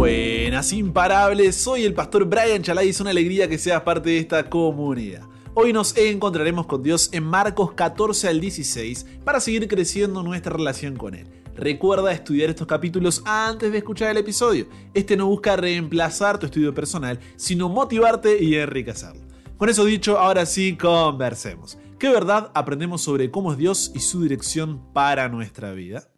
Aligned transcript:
Buenas, 0.00 0.72
imparables, 0.72 1.56
soy 1.56 1.84
el 1.84 1.92
pastor 1.92 2.24
Brian 2.24 2.62
Chalai 2.62 2.86
y 2.86 2.88
es 2.88 3.02
una 3.02 3.10
alegría 3.10 3.50
que 3.50 3.58
seas 3.58 3.82
parte 3.82 4.08
de 4.08 4.16
esta 4.16 4.48
comunidad. 4.48 5.28
Hoy 5.52 5.74
nos 5.74 5.94
encontraremos 5.94 6.64
con 6.64 6.82
Dios 6.82 7.10
en 7.12 7.22
Marcos 7.22 7.72
14 7.72 8.28
al 8.28 8.40
16 8.40 9.04
para 9.26 9.40
seguir 9.40 9.68
creciendo 9.68 10.22
nuestra 10.22 10.54
relación 10.54 10.96
con 10.96 11.14
Él. 11.14 11.28
Recuerda 11.54 12.12
estudiar 12.12 12.48
estos 12.48 12.66
capítulos 12.66 13.22
antes 13.26 13.70
de 13.70 13.76
escuchar 13.76 14.08
el 14.10 14.16
episodio. 14.16 14.68
Este 14.94 15.18
no 15.18 15.26
busca 15.26 15.56
reemplazar 15.56 16.38
tu 16.38 16.46
estudio 16.46 16.72
personal, 16.72 17.20
sino 17.36 17.68
motivarte 17.68 18.42
y 18.42 18.54
enriquecerlo. 18.54 19.20
Con 19.58 19.68
eso 19.68 19.84
dicho, 19.84 20.18
ahora 20.18 20.46
sí, 20.46 20.78
conversemos. 20.78 21.76
¿Qué 21.98 22.08
verdad 22.08 22.50
aprendemos 22.54 23.02
sobre 23.02 23.30
cómo 23.30 23.52
es 23.52 23.58
Dios 23.58 23.92
y 23.94 24.00
su 24.00 24.22
dirección 24.22 24.80
para 24.94 25.28
nuestra 25.28 25.72
vida? 25.72 26.09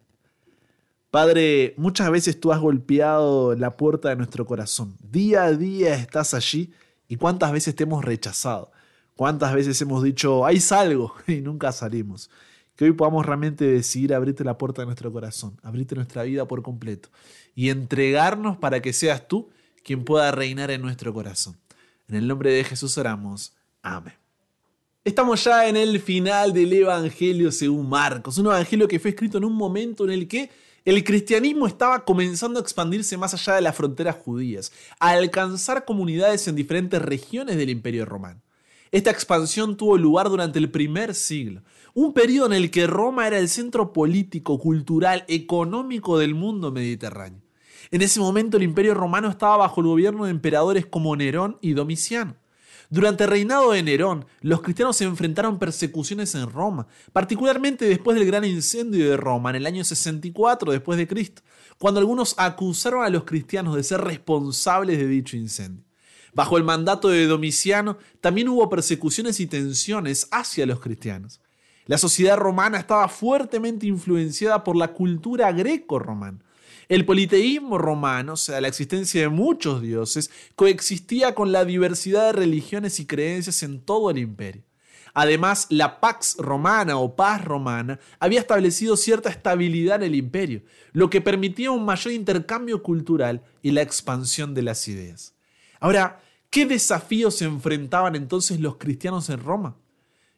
Padre, 1.13 1.75
muchas 1.77 2.09
veces 2.09 2.39
tú 2.39 2.51
has 2.51 2.59
golpeado 2.59 3.53
la 3.53 3.77
puerta 3.77 4.09
de 4.09 4.15
nuestro 4.15 4.47
corazón. 4.47 4.97
Día 4.99 5.43
a 5.43 5.51
día 5.51 5.93
estás 5.93 6.33
allí 6.33 6.73
y 7.07 7.17
cuántas 7.17 7.51
veces 7.51 7.75
te 7.75 7.83
hemos 7.83 8.03
rechazado. 8.03 8.71
Cuántas 9.15 9.53
veces 9.53 9.79
hemos 9.83 10.01
dicho, 10.01 10.43
ahí 10.43 10.59
salgo 10.59 11.13
y 11.27 11.35
nunca 11.35 11.71
salimos. 11.71 12.31
Que 12.75 12.85
hoy 12.85 12.93
podamos 12.93 13.27
realmente 13.27 13.63
decidir 13.63 14.11
abrirte 14.11 14.43
la 14.43 14.57
puerta 14.57 14.81
de 14.81 14.87
nuestro 14.87 15.13
corazón, 15.13 15.55
abrirte 15.61 15.93
nuestra 15.93 16.23
vida 16.23 16.47
por 16.47 16.63
completo 16.63 17.09
y 17.53 17.69
entregarnos 17.69 18.57
para 18.57 18.81
que 18.81 18.91
seas 18.91 19.27
tú 19.27 19.51
quien 19.83 20.05
pueda 20.05 20.31
reinar 20.31 20.71
en 20.71 20.81
nuestro 20.81 21.13
corazón. 21.13 21.55
En 22.07 22.15
el 22.15 22.27
nombre 22.27 22.51
de 22.51 22.63
Jesús 22.63 22.97
oramos. 22.97 23.53
Amén. 23.83 24.15
Estamos 25.03 25.43
ya 25.43 25.67
en 25.67 25.77
el 25.77 25.99
final 25.99 26.53
del 26.53 26.73
Evangelio 26.73 27.51
según 27.51 27.87
Marcos, 27.87 28.39
un 28.39 28.47
evangelio 28.47 28.87
que 28.87 28.99
fue 28.99 29.11
escrito 29.11 29.37
en 29.37 29.45
un 29.45 29.53
momento 29.53 30.05
en 30.05 30.09
el 30.09 30.27
que 30.27 30.49
el 30.85 31.03
cristianismo 31.03 31.65
estaba 31.65 32.03
comenzando 32.03 32.59
a 32.59 32.61
expandirse 32.61 33.17
más 33.17 33.33
allá 33.33 33.55
de 33.55 33.61
las 33.61 33.75
fronteras 33.75 34.17
judías, 34.17 34.71
a 34.99 35.11
alcanzar 35.11 35.85
comunidades 35.85 36.47
en 36.47 36.55
diferentes 36.55 37.01
regiones 37.01 37.55
del 37.55 37.69
Imperio 37.69 38.05
Romano. 38.05 38.41
Esta 38.91 39.09
expansión 39.09 39.77
tuvo 39.77 39.97
lugar 39.97 40.29
durante 40.29 40.59
el 40.59 40.69
primer 40.69 41.15
siglo, 41.15 41.63
un 41.93 42.13
periodo 42.13 42.47
en 42.47 42.53
el 42.53 42.69
que 42.69 42.85
Roma 42.85 43.27
era 43.27 43.39
el 43.39 43.49
centro 43.49 43.93
político, 43.93 44.59
cultural, 44.59 45.23
económico 45.27 46.19
del 46.19 46.35
mundo 46.35 46.71
mediterráneo. 46.71 47.41
En 47.89 48.01
ese 48.01 48.19
momento 48.19 48.57
el 48.57 48.63
Imperio 48.63 48.93
Romano 48.93 49.29
estaba 49.29 49.57
bajo 49.57 49.81
el 49.81 49.87
gobierno 49.87 50.25
de 50.25 50.31
emperadores 50.31 50.85
como 50.85 51.15
Nerón 51.15 51.57
y 51.61 51.73
Domiciano. 51.73 52.35
Durante 52.89 53.23
el 53.23 53.29
reinado 53.29 53.71
de 53.71 53.83
Nerón, 53.83 54.25
los 54.41 54.61
cristianos 54.61 54.97
se 54.97 55.05
enfrentaron 55.05 55.59
persecuciones 55.59 56.35
en 56.35 56.49
Roma, 56.49 56.87
particularmente 57.11 57.85
después 57.85 58.17
del 58.17 58.27
gran 58.27 58.45
incendio 58.45 59.09
de 59.09 59.17
Roma 59.17 59.49
en 59.49 59.57
el 59.57 59.65
año 59.65 59.83
64 59.83 60.71
después 60.71 60.97
de 60.97 61.07
Cristo, 61.07 61.41
cuando 61.77 61.99
algunos 61.99 62.35
acusaron 62.37 63.03
a 63.03 63.09
los 63.09 63.23
cristianos 63.23 63.75
de 63.75 63.83
ser 63.83 64.01
responsables 64.01 64.97
de 64.97 65.07
dicho 65.07 65.37
incendio. 65.37 65.83
Bajo 66.33 66.57
el 66.57 66.63
mandato 66.63 67.09
de 67.09 67.27
Domiciano 67.27 67.97
también 68.19 68.49
hubo 68.49 68.69
persecuciones 68.69 69.39
y 69.39 69.47
tensiones 69.47 70.27
hacia 70.31 70.65
los 70.65 70.79
cristianos. 70.79 71.41
La 71.85 71.97
sociedad 71.97 72.37
romana 72.37 72.79
estaba 72.79 73.07
fuertemente 73.09 73.85
influenciada 73.85 74.63
por 74.63 74.75
la 74.75 74.93
cultura 74.93 75.51
greco-romana. 75.51 76.39
El 76.89 77.05
politeísmo 77.05 77.77
romano, 77.77 78.33
o 78.33 78.37
sea, 78.37 78.61
la 78.61 78.67
existencia 78.67 79.21
de 79.21 79.29
muchos 79.29 79.81
dioses, 79.81 80.31
coexistía 80.55 81.35
con 81.35 81.51
la 81.51 81.65
diversidad 81.65 82.27
de 82.27 82.33
religiones 82.33 82.99
y 82.99 83.05
creencias 83.05 83.63
en 83.63 83.81
todo 83.81 84.09
el 84.09 84.17
imperio. 84.17 84.63
Además, 85.13 85.67
la 85.69 85.99
Pax 85.99 86.37
Romana 86.39 86.97
o 86.97 87.15
paz 87.15 87.43
romana 87.43 87.99
había 88.19 88.39
establecido 88.39 88.97
cierta 88.97 89.29
estabilidad 89.29 89.97
en 89.97 90.03
el 90.03 90.15
imperio, 90.15 90.63
lo 90.91 91.09
que 91.09 91.21
permitía 91.21 91.69
un 91.69 91.85
mayor 91.85 92.13
intercambio 92.13 92.81
cultural 92.81 93.43
y 93.61 93.71
la 93.71 93.83
expansión 93.83 94.55
de 94.55 94.63
las 94.63 94.87
ideas. 94.87 95.35
Ahora, 95.79 96.19
¿qué 96.49 96.65
desafíos 96.65 97.35
se 97.35 97.45
enfrentaban 97.45 98.15
entonces 98.15 98.59
los 98.59 98.77
cristianos 98.77 99.29
en 99.29 99.39
Roma? 99.39 99.75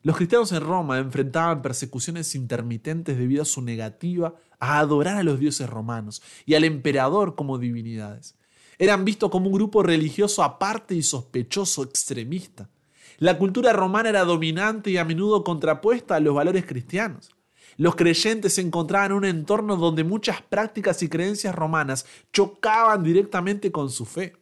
Los 0.05 0.17
cristianos 0.17 0.51
en 0.51 0.61
Roma 0.61 0.99
enfrentaban 0.99 1.63
persecuciones 1.63 2.35
intermitentes 2.35 3.17
debido 3.17 3.41
a 3.41 3.45
su 3.45 3.63
negativa 3.63 4.35
a 4.59 4.77
adorar 4.77 5.17
a 5.17 5.23
los 5.23 5.39
dioses 5.39 5.67
romanos 5.67 6.21
y 6.45 6.53
al 6.53 6.63
emperador 6.63 7.33
como 7.33 7.57
divinidades. 7.57 8.35
Eran 8.77 9.03
vistos 9.03 9.31
como 9.31 9.47
un 9.47 9.53
grupo 9.53 9.81
religioso 9.81 10.43
aparte 10.43 10.93
y 10.93 11.01
sospechoso, 11.01 11.81
extremista. 11.81 12.69
La 13.17 13.39
cultura 13.39 13.73
romana 13.73 14.09
era 14.09 14.25
dominante 14.25 14.91
y 14.91 14.97
a 14.97 15.05
menudo 15.05 15.43
contrapuesta 15.43 16.17
a 16.17 16.19
los 16.19 16.35
valores 16.35 16.67
cristianos. 16.67 17.31
Los 17.75 17.95
creyentes 17.95 18.53
se 18.53 18.61
encontraban 18.61 19.09
en 19.09 19.17
un 19.17 19.25
entorno 19.25 19.75
donde 19.75 20.03
muchas 20.03 20.39
prácticas 20.43 21.01
y 21.01 21.09
creencias 21.09 21.55
romanas 21.55 22.05
chocaban 22.31 23.01
directamente 23.01 23.71
con 23.71 23.89
su 23.89 24.05
fe. 24.05 24.33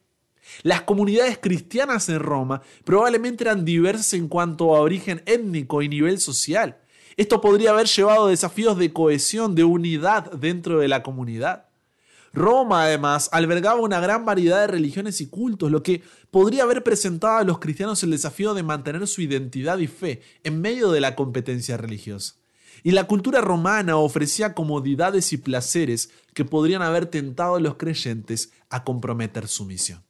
Las 0.62 0.82
comunidades 0.82 1.38
cristianas 1.38 2.08
en 2.08 2.20
Roma 2.20 2.62
probablemente 2.84 3.44
eran 3.44 3.64
diversas 3.64 4.14
en 4.14 4.28
cuanto 4.28 4.74
a 4.74 4.80
origen 4.80 5.22
étnico 5.26 5.82
y 5.82 5.88
nivel 5.88 6.20
social. 6.20 6.78
Esto 7.16 7.40
podría 7.40 7.70
haber 7.70 7.86
llevado 7.86 8.26
a 8.26 8.30
desafíos 8.30 8.76
de 8.78 8.92
cohesión, 8.92 9.54
de 9.54 9.64
unidad 9.64 10.32
dentro 10.32 10.80
de 10.80 10.88
la 10.88 11.02
comunidad. 11.02 11.66
Roma, 12.32 12.82
además, 12.82 13.28
albergaba 13.30 13.80
una 13.80 14.00
gran 14.00 14.24
variedad 14.24 14.60
de 14.60 14.66
religiones 14.66 15.20
y 15.20 15.28
cultos, 15.28 15.70
lo 15.70 15.84
que 15.84 16.02
podría 16.32 16.64
haber 16.64 16.82
presentado 16.82 17.38
a 17.38 17.44
los 17.44 17.60
cristianos 17.60 18.02
el 18.02 18.10
desafío 18.10 18.54
de 18.54 18.64
mantener 18.64 19.06
su 19.06 19.22
identidad 19.22 19.78
y 19.78 19.86
fe 19.86 20.20
en 20.42 20.60
medio 20.60 20.90
de 20.90 21.00
la 21.00 21.14
competencia 21.14 21.76
religiosa. 21.76 22.34
Y 22.82 22.90
la 22.90 23.04
cultura 23.04 23.40
romana 23.40 23.96
ofrecía 23.96 24.52
comodidades 24.52 25.32
y 25.32 25.36
placeres 25.36 26.10
que 26.34 26.44
podrían 26.44 26.82
haber 26.82 27.06
tentado 27.06 27.54
a 27.54 27.60
los 27.60 27.76
creyentes 27.76 28.50
a 28.68 28.82
comprometer 28.82 29.46
su 29.46 29.64
misión. 29.64 30.02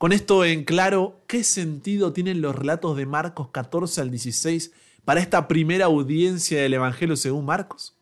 Con 0.00 0.12
esto 0.12 0.46
en 0.46 0.64
claro, 0.64 1.20
¿qué 1.26 1.44
sentido 1.44 2.14
tienen 2.14 2.40
los 2.40 2.56
relatos 2.56 2.96
de 2.96 3.04
Marcos 3.04 3.48
14 3.50 4.00
al 4.00 4.10
16 4.10 4.72
para 5.04 5.20
esta 5.20 5.46
primera 5.46 5.84
audiencia 5.84 6.62
del 6.62 6.72
Evangelio 6.72 7.16
según 7.16 7.44
Marcos? 7.44 7.98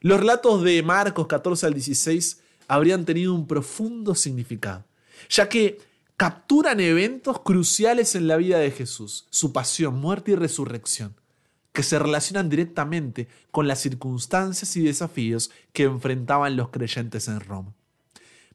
Los 0.00 0.18
relatos 0.18 0.64
de 0.64 0.82
Marcos 0.82 1.28
14 1.28 1.66
al 1.66 1.74
16 1.74 2.40
habrían 2.66 3.04
tenido 3.04 3.32
un 3.34 3.46
profundo 3.46 4.16
significado, 4.16 4.84
ya 5.30 5.48
que 5.48 5.78
capturan 6.16 6.80
eventos 6.80 7.40
cruciales 7.42 8.16
en 8.16 8.26
la 8.26 8.36
vida 8.36 8.58
de 8.58 8.72
Jesús, 8.72 9.28
su 9.30 9.52
pasión, 9.52 9.94
muerte 10.00 10.32
y 10.32 10.34
resurrección, 10.34 11.14
que 11.72 11.84
se 11.84 12.00
relacionan 12.00 12.48
directamente 12.48 13.28
con 13.52 13.68
las 13.68 13.80
circunstancias 13.80 14.74
y 14.74 14.82
desafíos 14.82 15.52
que 15.72 15.84
enfrentaban 15.84 16.56
los 16.56 16.70
creyentes 16.70 17.28
en 17.28 17.38
Roma. 17.38 17.76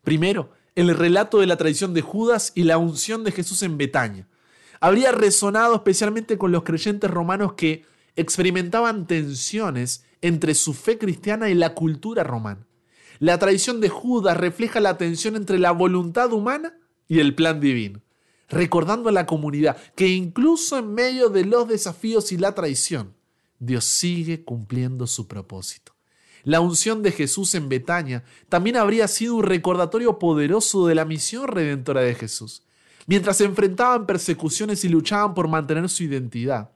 Primero, 0.03 0.51
el 0.75 0.95
relato 0.95 1.39
de 1.39 1.47
la 1.47 1.57
traición 1.57 1.93
de 1.93 2.01
Judas 2.01 2.51
y 2.55 2.63
la 2.63 2.77
unción 2.77 3.23
de 3.23 3.31
Jesús 3.31 3.61
en 3.63 3.77
Betania. 3.77 4.27
Habría 4.79 5.11
resonado 5.11 5.75
especialmente 5.75 6.37
con 6.37 6.51
los 6.51 6.63
creyentes 6.63 7.09
romanos 7.09 7.53
que 7.53 7.85
experimentaban 8.15 9.07
tensiones 9.07 10.03
entre 10.21 10.55
su 10.55 10.73
fe 10.73 10.97
cristiana 10.97 11.49
y 11.49 11.53
la 11.53 11.73
cultura 11.73 12.23
romana. 12.23 12.65
La 13.19 13.39
traición 13.39 13.79
de 13.79 13.89
Judas 13.89 14.35
refleja 14.35 14.79
la 14.79 14.97
tensión 14.97 15.35
entre 15.35 15.59
la 15.59 15.71
voluntad 15.71 16.33
humana 16.33 16.77
y 17.07 17.19
el 17.19 17.35
plan 17.35 17.59
divino, 17.59 18.01
recordando 18.49 19.09
a 19.09 19.13
la 19.13 19.25
comunidad 19.25 19.77
que 19.95 20.07
incluso 20.07 20.77
en 20.77 20.93
medio 20.93 21.29
de 21.29 21.45
los 21.45 21.67
desafíos 21.67 22.31
y 22.31 22.37
la 22.37 22.55
traición, 22.55 23.13
Dios 23.59 23.85
sigue 23.85 24.43
cumpliendo 24.43 25.07
su 25.07 25.27
propósito. 25.27 25.92
La 26.43 26.59
unción 26.59 27.03
de 27.03 27.11
Jesús 27.11 27.55
en 27.55 27.69
Betania 27.69 28.23
también 28.49 28.75
habría 28.75 29.07
sido 29.07 29.35
un 29.35 29.43
recordatorio 29.43 30.19
poderoso 30.19 30.87
de 30.87 30.95
la 30.95 31.05
misión 31.05 31.47
redentora 31.47 32.01
de 32.01 32.15
Jesús. 32.15 32.63
Mientras 33.05 33.39
enfrentaban 33.41 34.05
persecuciones 34.05 34.83
y 34.83 34.89
luchaban 34.89 35.33
por 35.33 35.47
mantener 35.47 35.87
su 35.89 36.03
identidad, 36.03 36.71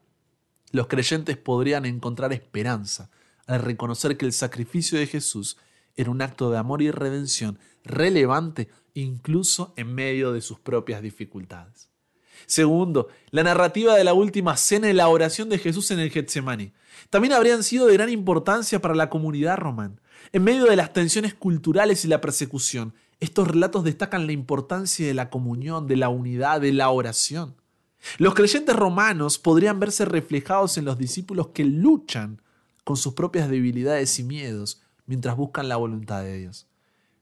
los 0.71 0.87
creyentes 0.87 1.37
podrían 1.37 1.85
encontrar 1.85 2.33
esperanza 2.33 3.09
al 3.45 3.61
reconocer 3.61 4.17
que 4.17 4.25
el 4.25 4.33
sacrificio 4.33 4.99
de 4.99 5.07
Jesús 5.07 5.57
era 5.95 6.11
un 6.11 6.21
acto 6.21 6.49
de 6.51 6.57
amor 6.57 6.81
y 6.81 6.91
redención 6.91 7.59
relevante 7.83 8.69
incluso 8.93 9.73
en 9.77 9.93
medio 9.93 10.31
de 10.33 10.41
sus 10.41 10.59
propias 10.59 11.01
dificultades. 11.01 11.89
Segundo, 12.45 13.07
la 13.31 13.43
narrativa 13.43 13.95
de 13.95 14.03
la 14.03 14.13
última 14.13 14.55
cena 14.57 14.89
y 14.89 14.93
la 14.93 15.09
oración 15.09 15.49
de 15.49 15.57
Jesús 15.57 15.91
en 15.91 15.99
el 15.99 16.11
Getsemaní 16.11 16.73
también 17.09 17.33
habrían 17.33 17.63
sido 17.63 17.87
de 17.87 17.93
gran 17.93 18.09
importancia 18.09 18.81
para 18.81 18.95
la 18.95 19.09
comunidad 19.09 19.57
romana. 19.57 19.95
En 20.31 20.43
medio 20.43 20.65
de 20.65 20.75
las 20.75 20.93
tensiones 20.93 21.33
culturales 21.33 22.03
y 22.03 22.07
la 22.07 22.21
persecución, 22.21 22.93
estos 23.19 23.47
relatos 23.47 23.83
destacan 23.83 24.27
la 24.27 24.33
importancia 24.33 25.07
de 25.07 25.13
la 25.13 25.29
comunión, 25.29 25.87
de 25.87 25.97
la 25.97 26.09
unidad, 26.09 26.61
de 26.61 26.73
la 26.73 26.89
oración. 26.89 27.55
Los 28.17 28.35
creyentes 28.35 28.75
romanos 28.75 29.39
podrían 29.39 29.79
verse 29.79 30.05
reflejados 30.05 30.77
en 30.77 30.85
los 30.85 30.97
discípulos 30.97 31.49
que 31.49 31.65
luchan 31.65 32.41
con 32.83 32.97
sus 32.97 33.13
propias 33.13 33.49
debilidades 33.49 34.17
y 34.19 34.23
miedos 34.23 34.81
mientras 35.05 35.35
buscan 35.35 35.67
la 35.67 35.77
voluntad 35.77 36.23
de 36.23 36.37
Dios. 36.37 36.67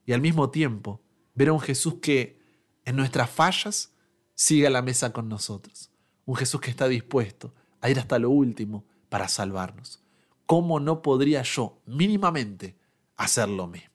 Y 0.05 0.13
al 0.13 0.21
mismo 0.21 0.49
tiempo, 0.49 1.01
ver 1.33 1.49
a 1.49 1.53
un 1.53 1.59
Jesús 1.59 1.95
que 2.01 2.39
en 2.83 2.95
nuestras 2.95 3.29
fallas 3.29 3.93
sigue 4.35 4.67
a 4.67 4.69
la 4.69 4.81
mesa 4.81 5.11
con 5.11 5.27
nosotros. 5.29 5.89
Un 6.25 6.35
Jesús 6.35 6.61
que 6.61 6.69
está 6.69 6.87
dispuesto 6.87 7.53
a 7.81 7.89
ir 7.89 7.99
hasta 7.99 8.19
lo 8.19 8.29
último 8.29 8.85
para 9.09 9.27
salvarnos. 9.27 10.01
¿Cómo 10.45 10.79
no 10.79 11.01
podría 11.01 11.41
yo 11.41 11.79
mínimamente 11.85 12.75
hacer 13.15 13.49
lo 13.49 13.67
mismo? 13.67 13.89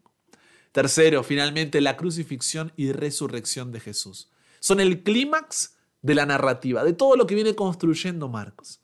Tercero, 0.72 1.22
finalmente, 1.22 1.80
la 1.80 1.96
crucifixión 1.96 2.72
y 2.76 2.92
resurrección 2.92 3.72
de 3.72 3.80
Jesús. 3.80 4.30
Son 4.60 4.80
el 4.80 5.02
clímax 5.02 5.76
de 6.02 6.14
la 6.14 6.26
narrativa, 6.26 6.84
de 6.84 6.92
todo 6.92 7.16
lo 7.16 7.26
que 7.26 7.34
viene 7.34 7.54
construyendo 7.54 8.28
Marcos. 8.28 8.80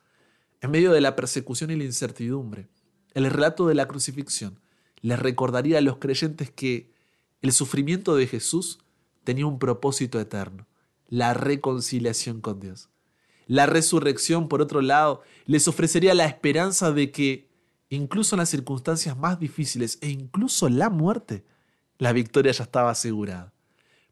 En 0.61 0.71
medio 0.71 0.93
de 0.93 1.01
la 1.01 1.17
persecución 1.17 1.71
y 1.71 1.77
la 1.77 1.85
incertidumbre, 1.85 2.69
el 3.15 3.31
relato 3.31 3.67
de 3.67 3.75
la 3.75 3.87
crucifixión 3.89 4.61
les 5.01 5.19
recordaría 5.19 5.79
a 5.79 5.83
los 5.83 5.99
creyentes 5.99 6.51
que 6.51 6.93
el 7.43 7.53
sufrimiento 7.53 8.17
de 8.17 8.27
Jesús 8.27 8.81
tenía 9.25 9.47
un 9.47 9.59
propósito 9.59 10.19
eterno, 10.19 10.67
la 11.09 11.35
reconciliación 11.35 12.41
con 12.41 12.61
Dios. 12.61 12.91
La 13.47 13.67
resurrección, 13.67 14.49
por 14.49 14.61
otro 14.61 14.81
lado, 14.81 15.23
les 15.47 15.69
ofrecería 15.69 16.15
la 16.15 16.27
esperanza 16.27 16.93
de 16.93 17.11
que, 17.13 17.49
incluso 17.89 18.35
en 18.35 18.41
las 18.41 18.49
circunstancias 18.49 19.17
más 19.17 19.39
difíciles 19.39 19.99
e 20.01 20.09
incluso 20.09 20.69
la 20.69 20.91
muerte, 20.91 21.45
la 21.99 22.13
victoria 22.13 22.53
ya 22.53 22.65
estaba 22.65 22.91
asegurada. 22.91 23.53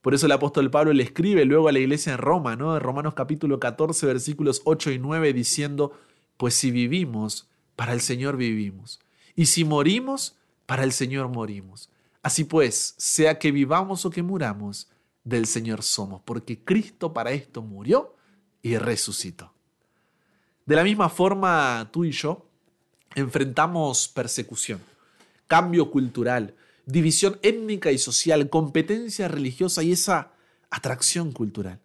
Por 0.03 0.15
eso 0.15 0.27
el 0.27 0.33
apóstol 0.33 0.71
Pablo 0.71 0.93
le 0.93 1.03
escribe 1.03 1.45
luego 1.45 1.69
a 1.69 1.73
la 1.73 1.79
iglesia 1.79 2.13
en 2.13 2.19
Roma, 2.19 2.57
¿no? 2.57 2.77
En 2.77 2.83
Romanos 2.83 3.15
capítulo 3.15 3.59
14, 3.59 4.07
versículos 4.07 4.63
8 4.65 4.93
y 4.93 4.99
9, 4.99 5.33
diciendo, 5.33 5.93
pues 6.37 6.55
si 6.55 6.71
vivimos, 6.71 7.49
para 7.75 7.93
el 7.93 8.01
Señor 8.01 8.37
vivimos. 8.37 9.01
Y 9.35 9.47
si 9.47 9.65
morimos, 9.65 10.37
para 10.67 10.85
el 10.85 10.93
Señor 10.93 11.29
morimos. 11.29 11.91
Así 12.23 12.45
pues, 12.45 12.95
sea 12.99 13.39
que 13.39 13.51
vivamos 13.51 14.05
o 14.05 14.11
que 14.11 14.23
muramos, 14.23 14.89
del 15.25 15.47
Señor 15.47 15.83
somos, 15.83 16.23
porque 16.23 16.63
Cristo 16.63 17.13
para 17.13 17.33
esto 17.33 17.63
murió 17.63 18.15
y 18.63 18.77
resucitó. 18.77 19.53
De 20.67 20.77
la 20.77 20.85
misma 20.85 21.09
forma, 21.09 21.89
tú 21.93 22.05
y 22.05 22.13
yo 22.13 22.47
enfrentamos 23.15 24.09
persecución, 24.09 24.81
cambio 25.47 25.91
cultural, 25.91 26.55
división 26.87 27.39
étnica 27.43 27.93
y 27.93 27.99
social, 27.99 28.49
competencia 28.51 29.29
religiosa 29.29 29.83
y 29.83 29.93
esa 29.93 30.33
atracción 30.71 31.33
cultural. 31.33 31.81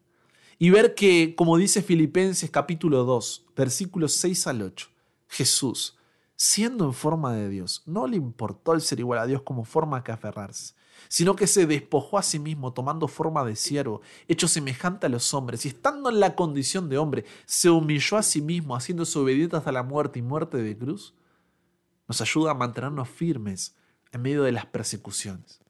Y 0.57 0.71
ver 0.71 0.93
que, 0.93 1.35
como 1.35 1.57
dice 1.57 1.81
Filipenses 1.81 2.49
capítulo 2.49 3.05
2, 3.05 3.45
versículos 3.55 4.13
6 4.15 4.47
al 4.47 4.61
8, 4.61 4.87
Jesús, 5.29 5.97
siendo 6.35 6.85
en 6.85 6.93
forma 6.93 7.33
de 7.33 7.49
Dios, 7.49 7.83
no 7.85 8.07
le 8.07 8.17
importó 8.17 8.73
el 8.73 8.81
ser 8.81 8.99
igual 8.99 9.19
a 9.19 9.27
Dios 9.27 9.41
como 9.43 9.63
forma 9.63 10.03
que 10.03 10.11
aferrarse, 10.11 10.73
sino 11.07 11.35
que 11.35 11.47
se 11.47 11.65
despojó 11.65 12.17
a 12.17 12.23
sí 12.23 12.39
mismo 12.39 12.73
tomando 12.73 13.07
forma 13.07 13.43
de 13.45 13.55
siervo, 13.55 14.01
hecho 14.27 14.47
semejante 14.47 15.05
a 15.05 15.09
los 15.09 15.33
hombres, 15.33 15.65
y 15.65 15.69
estando 15.69 16.09
en 16.09 16.19
la 16.19 16.35
condición 16.35 16.89
de 16.89 16.97
hombre, 16.97 17.25
se 17.45 17.69
humilló 17.69 18.17
a 18.17 18.23
sí 18.23 18.41
mismo, 18.41 18.75
haciéndose 18.75 19.17
obediente 19.17 19.57
hasta 19.57 19.71
la 19.71 19.83
muerte 19.83 20.19
y 20.19 20.21
muerte 20.21 20.57
de 20.57 20.77
cruz, 20.77 21.13
nos 22.07 22.21
ayuda 22.21 22.51
a 22.51 22.55
mantenernos 22.55 23.07
firmes 23.07 23.75
en 24.11 24.21
medio 24.21 24.43
de 24.43 24.51
las 24.51 24.65
persecuciones, 24.65 25.61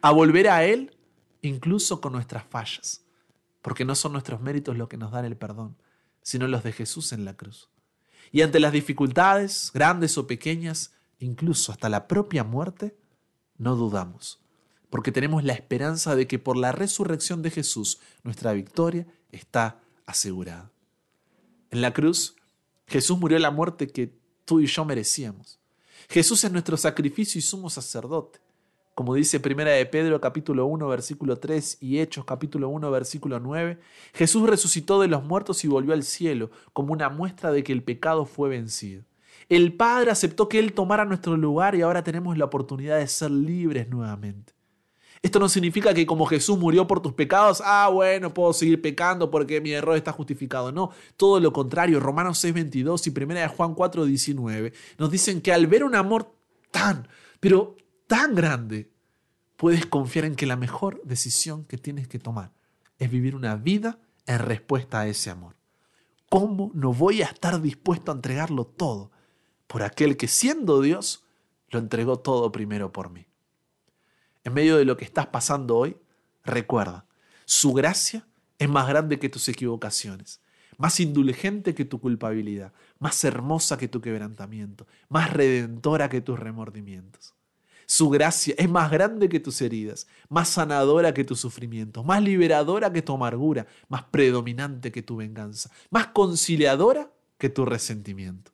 a 0.00 0.10
volver 0.10 0.48
a 0.48 0.64
Él 0.64 0.96
incluso 1.42 2.00
con 2.00 2.12
nuestras 2.12 2.44
fallas, 2.44 3.04
porque 3.60 3.84
no 3.84 3.94
son 3.94 4.12
nuestros 4.12 4.40
méritos 4.40 4.76
los 4.76 4.88
que 4.88 4.96
nos 4.96 5.12
dan 5.12 5.24
el 5.24 5.36
perdón, 5.36 5.76
sino 6.22 6.48
los 6.48 6.62
de 6.62 6.72
Jesús 6.72 7.12
en 7.12 7.24
la 7.24 7.36
cruz. 7.36 7.68
Y 8.30 8.40
ante 8.40 8.60
las 8.60 8.72
dificultades, 8.72 9.70
grandes 9.74 10.16
o 10.16 10.26
pequeñas, 10.26 10.94
incluso 11.18 11.72
hasta 11.72 11.88
la 11.88 12.08
propia 12.08 12.44
muerte, 12.44 12.96
no 13.58 13.76
dudamos, 13.76 14.41
porque 14.92 15.10
tenemos 15.10 15.42
la 15.42 15.54
esperanza 15.54 16.14
de 16.14 16.26
que 16.26 16.38
por 16.38 16.58
la 16.58 16.70
resurrección 16.70 17.40
de 17.40 17.50
Jesús 17.50 17.98
nuestra 18.24 18.52
victoria 18.52 19.06
está 19.30 19.80
asegurada. 20.04 20.70
En 21.70 21.80
la 21.80 21.94
cruz, 21.94 22.36
Jesús 22.86 23.18
murió 23.18 23.38
la 23.38 23.50
muerte 23.50 23.86
que 23.86 24.14
tú 24.44 24.60
y 24.60 24.66
yo 24.66 24.84
merecíamos. 24.84 25.58
Jesús 26.10 26.44
es 26.44 26.52
nuestro 26.52 26.76
sacrificio 26.76 27.38
y 27.38 27.42
sumo 27.42 27.70
sacerdote. 27.70 28.40
Como 28.94 29.14
dice 29.14 29.40
Primera 29.40 29.70
de 29.70 29.86
Pedro 29.86 30.20
capítulo 30.20 30.66
1 30.66 30.86
versículo 30.88 31.38
3 31.38 31.78
y 31.80 32.00
Hechos 32.00 32.26
capítulo 32.26 32.68
1 32.68 32.90
versículo 32.90 33.40
9, 33.40 33.78
Jesús 34.12 34.46
resucitó 34.46 35.00
de 35.00 35.08
los 35.08 35.24
muertos 35.24 35.64
y 35.64 35.68
volvió 35.68 35.94
al 35.94 36.02
cielo 36.02 36.50
como 36.74 36.92
una 36.92 37.08
muestra 37.08 37.50
de 37.50 37.64
que 37.64 37.72
el 37.72 37.82
pecado 37.82 38.26
fue 38.26 38.50
vencido. 38.50 39.04
El 39.48 39.72
Padre 39.72 40.10
aceptó 40.10 40.50
que 40.50 40.58
Él 40.58 40.74
tomara 40.74 41.06
nuestro 41.06 41.38
lugar 41.38 41.76
y 41.76 41.80
ahora 41.80 42.04
tenemos 42.04 42.36
la 42.36 42.44
oportunidad 42.44 42.98
de 42.98 43.06
ser 43.06 43.30
libres 43.30 43.88
nuevamente. 43.88 44.52
Esto 45.20 45.38
no 45.38 45.48
significa 45.48 45.92
que 45.94 46.06
como 46.06 46.26
Jesús 46.26 46.58
murió 46.58 46.86
por 46.86 47.00
tus 47.00 47.12
pecados, 47.12 47.62
ah, 47.64 47.88
bueno, 47.92 48.32
puedo 48.32 48.52
seguir 48.52 48.80
pecando 48.80 49.30
porque 49.30 49.60
mi 49.60 49.72
error 49.72 49.96
está 49.96 50.12
justificado. 50.12 50.72
No, 50.72 50.90
todo 51.16 51.38
lo 51.38 51.52
contrario. 51.52 52.00
Romanos 52.00 52.42
6:22 52.42 53.06
y 53.06 53.10
1 53.10 53.48
Juan 53.48 53.74
4:19 53.74 54.72
nos 54.98 55.10
dicen 55.10 55.40
que 55.40 55.52
al 55.52 55.66
ver 55.66 55.84
un 55.84 55.94
amor 55.94 56.34
tan, 56.70 57.06
pero 57.38 57.76
tan 58.06 58.34
grande, 58.34 58.90
puedes 59.56 59.86
confiar 59.86 60.24
en 60.24 60.34
que 60.34 60.46
la 60.46 60.56
mejor 60.56 61.00
decisión 61.04 61.64
que 61.64 61.78
tienes 61.78 62.08
que 62.08 62.18
tomar 62.18 62.52
es 62.98 63.10
vivir 63.10 63.36
una 63.36 63.54
vida 63.54 63.98
en 64.26 64.38
respuesta 64.40 65.00
a 65.00 65.06
ese 65.06 65.30
amor. 65.30 65.56
¿Cómo 66.28 66.70
no 66.74 66.92
voy 66.92 67.22
a 67.22 67.26
estar 67.26 67.60
dispuesto 67.60 68.10
a 68.10 68.14
entregarlo 68.14 68.64
todo 68.64 69.12
por 69.66 69.82
aquel 69.82 70.16
que 70.16 70.28
siendo 70.28 70.80
Dios 70.80 71.24
lo 71.68 71.78
entregó 71.78 72.18
todo 72.18 72.50
primero 72.50 72.92
por 72.92 73.10
mí? 73.10 73.26
En 74.44 74.54
medio 74.54 74.76
de 74.76 74.84
lo 74.84 74.96
que 74.96 75.04
estás 75.04 75.26
pasando 75.26 75.76
hoy, 75.76 75.96
recuerda, 76.44 77.06
su 77.44 77.72
gracia 77.72 78.26
es 78.58 78.68
más 78.68 78.88
grande 78.88 79.18
que 79.18 79.28
tus 79.28 79.48
equivocaciones, 79.48 80.40
más 80.78 81.00
indulgente 81.00 81.74
que 81.74 81.84
tu 81.84 82.00
culpabilidad, 82.00 82.72
más 82.98 83.22
hermosa 83.24 83.76
que 83.76 83.88
tu 83.88 84.00
quebrantamiento, 84.00 84.86
más 85.08 85.32
redentora 85.32 86.08
que 86.08 86.20
tus 86.20 86.38
remordimientos. 86.38 87.34
Su 87.86 88.08
gracia 88.08 88.54
es 88.56 88.70
más 88.70 88.90
grande 88.90 89.28
que 89.28 89.40
tus 89.40 89.60
heridas, 89.60 90.06
más 90.28 90.48
sanadora 90.48 91.12
que 91.12 91.24
tus 91.24 91.40
sufrimientos, 91.40 92.04
más 92.04 92.22
liberadora 92.22 92.92
que 92.92 93.02
tu 93.02 93.12
amargura, 93.12 93.66
más 93.88 94.04
predominante 94.04 94.90
que 94.90 95.02
tu 95.02 95.16
venganza, 95.16 95.70
más 95.90 96.06
conciliadora 96.08 97.10
que 97.36 97.50
tu 97.50 97.64
resentimiento. 97.66 98.52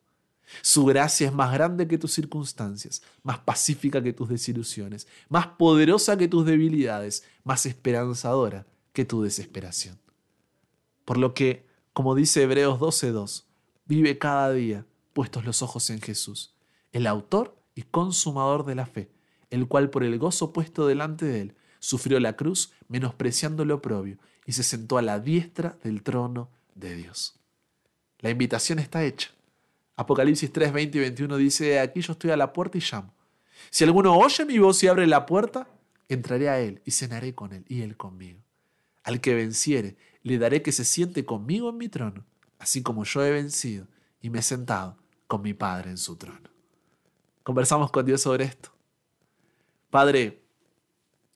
Su 0.62 0.84
gracia 0.84 1.28
es 1.28 1.34
más 1.34 1.52
grande 1.52 1.86
que 1.86 1.98
tus 1.98 2.12
circunstancias, 2.12 3.02
más 3.22 3.38
pacífica 3.40 4.02
que 4.02 4.12
tus 4.12 4.28
desilusiones, 4.28 5.06
más 5.28 5.46
poderosa 5.46 6.16
que 6.16 6.28
tus 6.28 6.46
debilidades, 6.46 7.24
más 7.44 7.66
esperanzadora 7.66 8.66
que 8.92 9.04
tu 9.04 9.22
desesperación. 9.22 9.98
Por 11.04 11.18
lo 11.18 11.34
que, 11.34 11.66
como 11.92 12.14
dice 12.14 12.42
Hebreos 12.42 12.78
12.2, 12.80 13.44
vive 13.86 14.18
cada 14.18 14.52
día 14.52 14.86
puestos 15.12 15.44
los 15.44 15.62
ojos 15.62 15.90
en 15.90 16.00
Jesús, 16.00 16.54
el 16.92 17.06
autor 17.06 17.56
y 17.74 17.82
consumador 17.82 18.64
de 18.64 18.74
la 18.74 18.86
fe, 18.86 19.10
el 19.50 19.68
cual 19.68 19.90
por 19.90 20.04
el 20.04 20.18
gozo 20.18 20.52
puesto 20.52 20.86
delante 20.86 21.24
de 21.24 21.40
él 21.42 21.54
sufrió 21.80 22.20
la 22.20 22.36
cruz, 22.36 22.72
menospreciando 22.88 23.64
lo 23.64 23.76
oprobio, 23.76 24.18
y 24.46 24.52
se 24.52 24.62
sentó 24.62 24.98
a 24.98 25.02
la 25.02 25.20
diestra 25.20 25.78
del 25.84 26.02
trono 26.02 26.50
de 26.74 26.96
Dios. 26.96 27.38
La 28.20 28.30
invitación 28.30 28.78
está 28.78 29.04
hecha 29.04 29.30
Apocalipsis 29.98 30.52
3, 30.52 30.72
20 30.72 30.96
y 30.96 31.00
21 31.00 31.36
dice, 31.38 31.80
aquí 31.80 32.00
yo 32.02 32.12
estoy 32.12 32.30
a 32.30 32.36
la 32.36 32.52
puerta 32.52 32.78
y 32.78 32.80
llamo. 32.80 33.12
Si 33.68 33.82
alguno 33.82 34.16
oye 34.16 34.44
mi 34.44 34.56
voz 34.60 34.80
y 34.84 34.86
abre 34.86 35.08
la 35.08 35.26
puerta, 35.26 35.68
entraré 36.08 36.48
a 36.48 36.60
él 36.60 36.80
y 36.84 36.92
cenaré 36.92 37.34
con 37.34 37.52
él 37.52 37.64
y 37.66 37.82
él 37.82 37.96
conmigo. 37.96 38.38
Al 39.02 39.20
que 39.20 39.34
venciere, 39.34 39.96
le 40.22 40.38
daré 40.38 40.62
que 40.62 40.70
se 40.70 40.84
siente 40.84 41.24
conmigo 41.24 41.70
en 41.70 41.78
mi 41.78 41.88
trono, 41.88 42.24
así 42.60 42.80
como 42.80 43.02
yo 43.02 43.24
he 43.24 43.32
vencido 43.32 43.88
y 44.20 44.30
me 44.30 44.38
he 44.38 44.42
sentado 44.42 44.96
con 45.26 45.42
mi 45.42 45.52
Padre 45.52 45.90
en 45.90 45.98
su 45.98 46.14
trono. 46.14 46.48
Conversamos 47.42 47.90
con 47.90 48.06
Dios 48.06 48.20
sobre 48.20 48.44
esto. 48.44 48.70
Padre, 49.90 50.44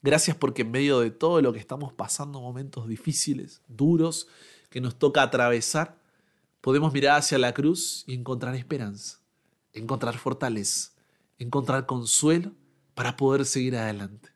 gracias 0.03 0.37
porque 0.37 0.63
en 0.63 0.71
medio 0.71 1.01
de 1.01 1.11
todo 1.11 1.43
lo 1.43 1.53
que 1.53 1.59
estamos 1.59 1.93
pasando, 1.93 2.41
momentos 2.41 2.87
difíciles, 2.87 3.61
duros, 3.67 4.29
que 4.71 4.81
nos 4.81 4.97
toca 5.01 5.21
atravesar, 5.23 6.01
podemos 6.63 6.93
mirar 6.95 7.19
hacia 7.19 7.39
la 7.39 7.53
cruz 7.53 8.05
y 8.07 8.15
encontrar 8.15 8.55
esperanza, 8.55 9.19
encontrar 9.75 10.17
fortaleza, 10.17 10.93
encontrar 11.39 11.85
consuelo 11.85 12.53
para 12.95 13.17
poder 13.17 13.45
seguir 13.45 13.77
adelante. 13.77 14.31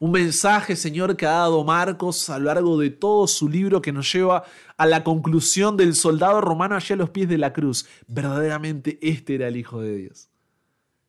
Un 0.00 0.10
mensaje, 0.10 0.74
Señor, 0.74 1.16
que 1.16 1.24
ha 1.24 1.30
dado 1.30 1.62
Marcos 1.62 2.28
a 2.28 2.38
lo 2.38 2.46
largo 2.46 2.78
de 2.78 2.90
todo 2.90 3.28
su 3.28 3.48
libro 3.48 3.80
que 3.80 3.92
nos 3.92 4.12
lleva 4.12 4.44
a 4.76 4.86
la 4.86 5.04
conclusión 5.04 5.76
del 5.76 5.94
soldado 5.94 6.40
romano 6.40 6.74
allá 6.74 6.94
a 6.94 6.98
los 6.98 7.10
pies 7.10 7.28
de 7.28 7.38
la 7.38 7.52
cruz. 7.52 7.86
Verdaderamente 8.08 8.98
este 9.00 9.36
era 9.36 9.46
el 9.46 9.56
Hijo 9.56 9.80
de 9.80 9.96
Dios. 9.96 10.28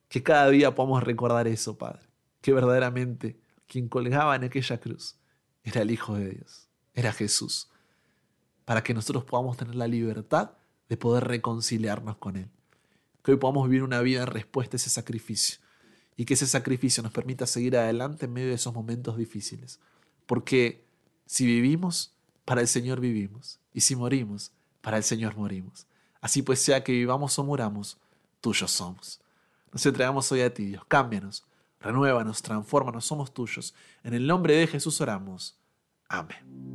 Que 0.08 0.22
cada 0.22 0.50
día 0.52 0.76
podamos 0.76 1.04
recordar 1.04 1.48
eso, 1.48 1.76
Padre. 1.76 2.04
Que 2.42 2.54
verdaderamente 2.54 3.40
quien 3.66 3.90
colgaba 3.90 4.36
en 4.36 4.44
aquella 4.44 4.80
cruz 4.80 5.18
era 5.64 5.82
el 5.82 5.90
Hijo 5.90 6.14
de 6.14 6.30
Dios. 6.30 6.70
Era 6.94 7.12
Jesús 7.12 7.70
para 8.66 8.84
que 8.84 8.94
nosotros 8.94 9.24
podamos 9.24 9.58
tener 9.58 9.76
la 9.76 9.88
libertad 9.88 10.52
de 10.90 10.98
poder 10.98 11.26
reconciliarnos 11.26 12.18
con 12.18 12.36
Él. 12.36 12.50
Que 13.24 13.32
hoy 13.32 13.38
podamos 13.38 13.70
vivir 13.70 13.84
una 13.84 14.02
vida 14.02 14.22
en 14.22 14.28
respuesta 14.28 14.76
a 14.76 14.78
ese 14.78 14.90
sacrificio 14.90 15.60
y 16.18 16.26
que 16.26 16.36
ese 16.36 16.48
sacrificio 16.48 17.04
nos 17.04 17.12
permita 17.12 17.46
seguir 17.46 17.78
adelante 17.78 18.26
en 18.26 18.34
medio 18.34 18.50
de 18.50 18.56
esos 18.56 18.74
momentos 18.74 19.18
difíciles. 19.18 19.80
Porque 20.26 20.86
si 21.26 21.46
vivimos, 21.46 22.14
para 22.46 22.62
el 22.62 22.68
Señor 22.68 23.00
vivimos, 23.00 23.60
y 23.74 23.82
si 23.82 23.96
morimos, 23.96 24.52
para 24.82 24.98
el 24.98 25.04
Señor 25.04 25.36
morimos. 25.36 25.88
Así 26.22 26.42
pues, 26.42 26.62
sea 26.62 26.84
que 26.84 26.92
vivamos 26.92 27.38
o 27.38 27.44
muramos, 27.44 27.98
tuyos 28.40 28.72
somos. 28.72 29.22
Nos 29.72 29.86
entregamos 29.86 30.32
hoy 30.32 30.42
a 30.42 30.54
ti, 30.54 30.66
Dios. 30.66 30.86
Cámbianos, 30.88 31.44
renuévanos, 31.80 32.42
transfórmanos, 32.42 33.06
somos 33.06 33.34
tuyos. 33.34 33.74
En 34.04 34.14
el 34.14 34.26
nombre 34.26 34.56
de 34.56 34.68
Jesús 34.68 35.02
oramos. 35.02 35.58
Amén. 36.08 36.75